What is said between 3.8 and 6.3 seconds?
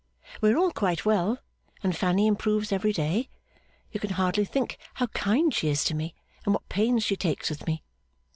You can hardly think how kind she is to me,